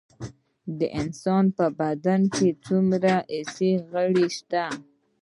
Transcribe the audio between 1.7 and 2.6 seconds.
بدن کې